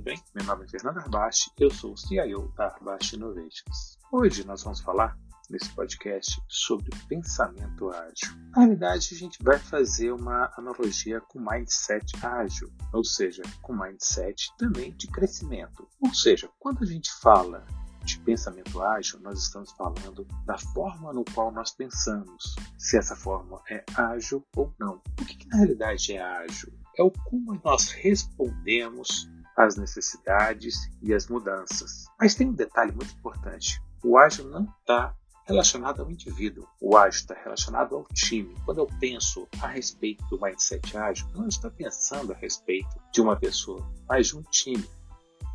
[0.00, 0.18] bem?
[0.34, 3.98] Meu nome é Fernando Arbache, eu sou o CIO da Arbache Innovations.
[4.10, 5.14] Hoje nós vamos falar
[5.50, 8.34] nesse podcast sobre pensamento ágil.
[8.56, 14.50] Na realidade, a gente vai fazer uma analogia com mindset ágil, ou seja, com mindset
[14.56, 15.86] também de crescimento.
[16.00, 17.66] Ou seja, quando a gente fala
[18.02, 23.60] de pensamento ágil, nós estamos falando da forma no qual nós pensamos, se essa forma
[23.68, 25.02] é ágil ou não.
[25.20, 26.72] O que, que na realidade é ágil?
[26.96, 32.06] É o como nós respondemos às necessidades e às mudanças.
[32.18, 35.14] Mas tem um detalhe muito importante: o ágil não está
[35.44, 36.66] relacionado ao indivíduo.
[36.80, 38.54] O ágil está relacionado ao time.
[38.64, 43.36] Quando eu penso a respeito do mindset ágil, não estou pensando a respeito de uma
[43.36, 44.88] pessoa, mas de um time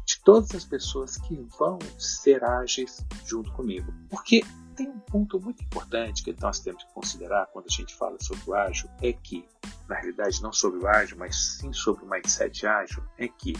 [0.06, 3.92] de todas as pessoas que vão ser ágeis junto comigo.
[4.10, 4.44] Porque
[4.76, 8.44] tem um ponto muito importante que nós temos que considerar quando a gente fala sobre
[8.50, 9.48] o ágil, é que,
[9.88, 13.54] na realidade, não sobre o ágil, mas sim sobre o mindset ágil, é que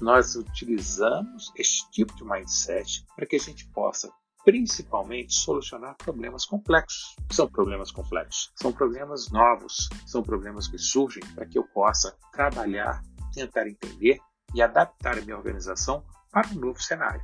[0.00, 4.10] nós utilizamos este tipo de mindset para que a gente possa
[4.44, 7.14] principalmente solucionar problemas complexos.
[7.30, 13.02] São problemas complexos, são problemas novos, são problemas que surgem para que eu possa trabalhar,
[13.34, 14.18] tentar entender
[14.54, 17.22] e adaptar a minha organização para um novo cenário.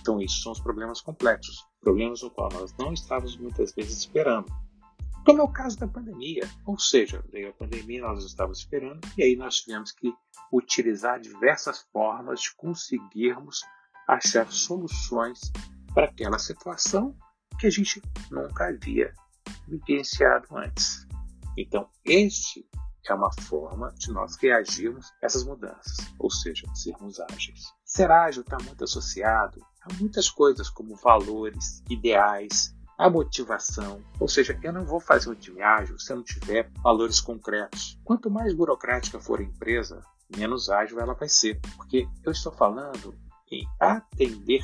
[0.00, 4.50] Então, esses são os problemas complexos, problemas no qual nós não estávamos muitas vezes esperando.
[5.24, 9.22] Como é o caso da pandemia, ou seja, veio a pandemia, nós estávamos esperando, e
[9.22, 10.12] aí nós tivemos que
[10.52, 13.62] utilizar diversas formas de conseguirmos
[14.06, 15.40] achar soluções
[15.94, 17.16] para aquela situação
[17.58, 19.14] que a gente nunca havia
[19.66, 21.06] vivenciado antes.
[21.56, 22.68] Então, este
[23.08, 27.62] é uma forma de nós reagirmos a essas mudanças, ou seja, sermos ágeis.
[27.84, 34.00] Ser ágil está muito associado a muitas coisas como valores, ideais, a motivação.
[34.20, 37.98] Ou seja, eu não vou fazer um time ágil se eu não tiver valores concretos.
[38.04, 40.00] Quanto mais burocrática for a empresa,
[40.36, 41.60] menos ágil ela vai ser.
[41.76, 43.14] Porque eu estou falando
[43.50, 44.62] em atender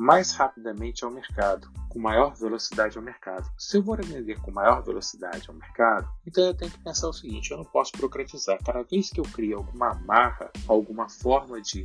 [0.00, 3.50] mais rapidamente ao mercado, com maior velocidade ao mercado.
[3.58, 7.12] Se eu vou atender com maior velocidade ao mercado, então eu tenho que pensar o
[7.12, 8.58] seguinte: eu não posso burocratizar.
[8.64, 11.82] Cada vez que eu crio alguma amarra, alguma forma de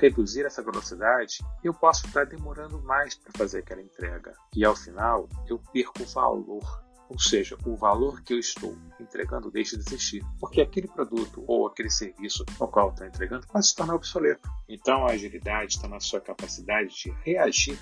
[0.00, 4.32] reduzir essa velocidade, eu posso estar demorando mais para fazer aquela entrega.
[4.54, 9.76] E ao final, eu perco valor ou seja, o valor que eu estou entregando deixa
[9.76, 13.94] de existir, porque aquele produto ou aquele serviço ao qual está entregando pode se tornar
[13.94, 14.48] obsoleto.
[14.68, 17.78] Então a agilidade está na sua capacidade de reagir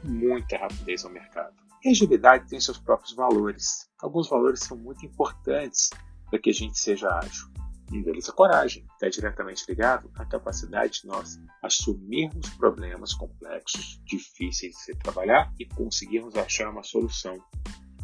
[0.00, 1.54] com muita rapidez ao mercado.
[1.84, 3.88] E a agilidade tem seus próprios valores.
[4.00, 5.90] Alguns valores são muito importantes
[6.30, 7.48] para que a gente seja ágil.
[7.92, 14.80] Um deles coragem, está diretamente ligado à capacidade de nós assumirmos problemas complexos, difíceis de
[14.80, 17.42] se trabalhar e conseguirmos achar uma solução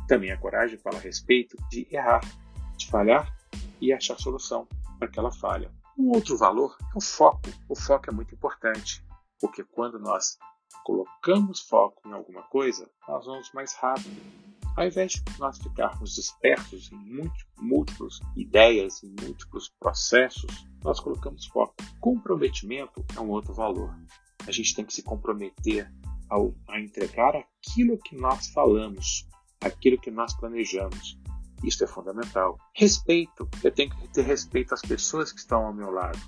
[0.07, 2.21] também a coragem fala a respeito de errar,
[2.77, 3.35] de falhar
[3.81, 4.69] e achar solução
[4.99, 5.71] para aquela falha.
[5.99, 7.49] Um outro valor é o foco.
[7.69, 9.05] O foco é muito importante,
[9.41, 10.37] porque quando nós
[10.85, 14.21] colocamos foco em alguma coisa, nós vamos mais rápido.
[14.77, 17.31] Ao invés de nós ficarmos dispersos em
[17.61, 21.75] múltiplas ideias, em múltiplos processos, nós colocamos foco.
[22.01, 23.97] Comprometimento é um outro valor.
[24.47, 25.89] A gente tem que se comprometer
[26.29, 29.29] ao, a entregar aquilo que nós falamos,
[29.61, 31.19] aquilo que nós planejamos.
[31.63, 32.59] Isso é fundamental.
[32.75, 33.49] Respeito.
[33.63, 36.19] Eu tenho que ter respeito às pessoas que estão ao meu lado.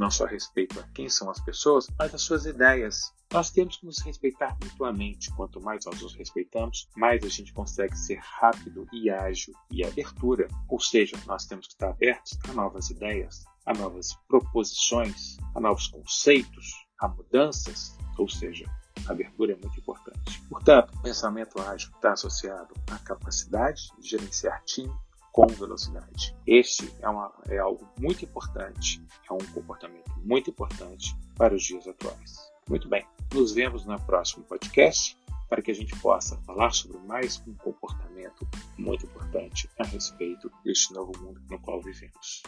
[0.00, 3.12] Não só respeito a quem são as pessoas, mas às suas ideias.
[3.30, 5.30] Nós temos que nos respeitar mutuamente.
[5.34, 10.48] Quanto mais nós nos respeitamos, mais a gente consegue ser rápido e ágil e abertura.
[10.70, 15.88] Ou seja, nós temos que estar abertos a novas ideias, a novas proposições, a novos
[15.88, 17.94] conceitos, a mudanças.
[18.16, 18.64] Ou seja,
[19.06, 20.40] a abertura é muito importante.
[20.48, 24.94] Portanto, o pensamento ágil está associado à capacidade de gerenciar time
[25.32, 26.36] com velocidade.
[26.46, 31.86] Este é, uma, é algo muito importante, é um comportamento muito importante para os dias
[31.86, 32.50] atuais.
[32.68, 35.16] Muito bem, nos vemos no próximo podcast
[35.48, 38.46] para que a gente possa falar sobre mais um comportamento
[38.78, 42.42] muito importante a respeito deste novo mundo no qual vivemos.